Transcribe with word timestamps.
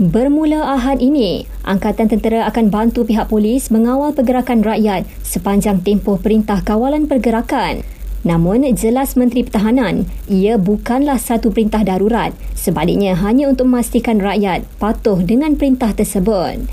Bermula 0.00 0.72
Ahad 0.72 1.04
ini, 1.04 1.44
Angkatan 1.68 2.08
Tentera 2.08 2.48
akan 2.48 2.72
bantu 2.72 3.04
pihak 3.04 3.28
polis 3.28 3.68
mengawal 3.68 4.16
pergerakan 4.16 4.64
rakyat 4.64 5.04
sepanjang 5.20 5.84
tempoh 5.84 6.16
Perintah 6.16 6.64
Kawalan 6.64 7.04
Pergerakan. 7.04 7.84
Namun, 8.24 8.64
jelas 8.72 9.20
Menteri 9.20 9.44
Pertahanan, 9.44 10.08
ia 10.32 10.56
bukanlah 10.56 11.20
satu 11.20 11.52
perintah 11.52 11.84
darurat. 11.84 12.32
Sebaliknya, 12.56 13.12
hanya 13.20 13.52
untuk 13.52 13.68
memastikan 13.68 14.16
rakyat 14.16 14.64
patuh 14.80 15.20
dengan 15.20 15.60
perintah 15.60 15.92
tersebut. 15.92 16.64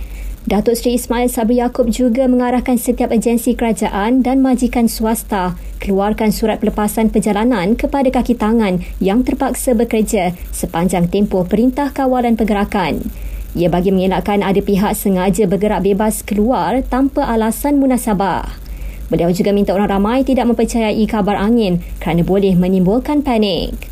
Datuk 0.48 0.80
Seri 0.80 0.96
Ismail 0.96 1.28
Sabri 1.28 1.60
Yaakob 1.60 1.92
juga 1.92 2.24
mengarahkan 2.24 2.80
setiap 2.80 3.12
agensi 3.12 3.52
kerajaan 3.52 4.24
dan 4.24 4.40
majikan 4.40 4.88
swasta 4.88 5.60
keluarkan 5.80 6.30
surat 6.36 6.60
pelepasan 6.60 7.10
perjalanan 7.10 7.74
kepada 7.74 8.12
kaki 8.12 8.36
tangan 8.36 8.84
yang 9.00 9.24
terpaksa 9.24 9.74
bekerja 9.74 10.36
sepanjang 10.52 11.08
tempoh 11.08 11.48
Perintah 11.48 11.90
Kawalan 11.96 12.36
Pergerakan. 12.36 13.02
Ia 13.58 13.66
bagi 13.72 13.90
mengelakkan 13.90 14.46
ada 14.46 14.62
pihak 14.62 14.94
sengaja 14.94 15.50
bergerak 15.50 15.82
bebas 15.82 16.22
keluar 16.22 16.86
tanpa 16.86 17.26
alasan 17.26 17.82
munasabah. 17.82 18.46
Beliau 19.10 19.34
juga 19.34 19.50
minta 19.50 19.74
orang 19.74 19.90
ramai 19.90 20.22
tidak 20.22 20.54
mempercayai 20.54 21.02
kabar 21.10 21.34
angin 21.34 21.82
kerana 21.98 22.22
boleh 22.22 22.54
menimbulkan 22.54 23.26
panik. 23.26 23.90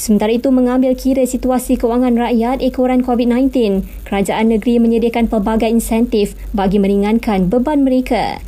Sementara 0.00 0.32
itu 0.32 0.48
mengambil 0.48 0.96
kira 0.96 1.28
situasi 1.28 1.76
kewangan 1.76 2.16
rakyat 2.16 2.64
ekoran 2.64 3.04
COVID-19, 3.04 3.84
kerajaan 4.08 4.48
negeri 4.48 4.80
menyediakan 4.80 5.28
pelbagai 5.28 5.68
insentif 5.68 6.32
bagi 6.56 6.80
meringankan 6.80 7.52
beban 7.52 7.84
mereka. 7.84 8.40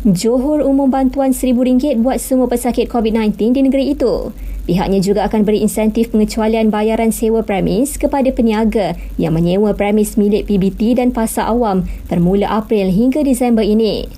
Johor 0.00 0.64
umum 0.64 0.88
bantuan 0.88 1.36
RM1,000 1.36 2.00
buat 2.00 2.16
semua 2.16 2.48
pesakit 2.48 2.88
COVID-19 2.88 3.36
di 3.52 3.60
negeri 3.60 3.92
itu. 3.92 4.32
Pihaknya 4.64 4.96
juga 4.96 5.28
akan 5.28 5.44
beri 5.44 5.60
insentif 5.60 6.08
pengecualian 6.08 6.72
bayaran 6.72 7.12
sewa 7.12 7.44
premis 7.44 8.00
kepada 8.00 8.32
peniaga 8.32 8.96
yang 9.20 9.36
menyewa 9.36 9.76
premis 9.76 10.16
milik 10.16 10.48
PBT 10.48 10.96
dan 10.96 11.12
pasar 11.12 11.52
awam 11.52 11.84
bermula 12.08 12.48
April 12.48 12.88
hingga 12.88 13.20
Disember 13.20 13.60
ini. 13.60 14.08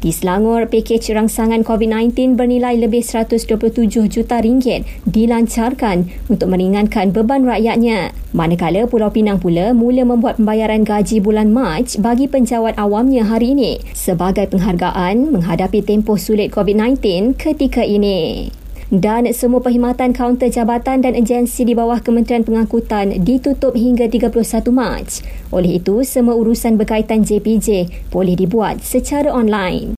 Di 0.00 0.16
Selangor, 0.16 0.64
pakej 0.72 1.12
rangsangan 1.12 1.60
COVID-19 1.60 2.32
bernilai 2.32 2.72
lebih 2.80 3.04
127 3.04 4.08
juta 4.08 4.40
ringgit 4.40 4.88
dilancarkan 5.04 6.08
untuk 6.32 6.48
meringankan 6.48 7.12
beban 7.12 7.44
rakyatnya. 7.44 8.16
Manakala 8.32 8.88
Pulau 8.88 9.12
Pinang 9.12 9.44
pula 9.44 9.76
mula 9.76 10.08
membuat 10.08 10.40
pembayaran 10.40 10.88
gaji 10.88 11.20
bulan 11.20 11.52
Mac 11.52 12.00
bagi 12.00 12.32
penjawat 12.32 12.80
awamnya 12.80 13.28
hari 13.28 13.52
ini 13.52 13.76
sebagai 13.92 14.48
penghargaan 14.48 15.36
menghadapi 15.36 15.84
tempoh 15.84 16.16
sulit 16.16 16.48
COVID-19 16.48 17.36
ketika 17.36 17.84
ini 17.84 18.48
dan 18.90 19.30
semua 19.30 19.62
perkhidmatan 19.62 20.10
kaunter 20.10 20.50
jabatan 20.50 20.98
dan 21.06 21.14
agensi 21.14 21.62
di 21.62 21.78
bawah 21.78 22.02
Kementerian 22.02 22.42
Pengangkutan 22.42 23.22
ditutup 23.22 23.78
hingga 23.78 24.10
31 24.10 24.34
Mac. 24.74 25.06
Oleh 25.54 25.78
itu, 25.78 26.02
semua 26.02 26.34
urusan 26.34 26.74
berkaitan 26.74 27.22
JPJ 27.22 27.86
boleh 28.10 28.34
dibuat 28.34 28.82
secara 28.82 29.30
online. 29.30 29.88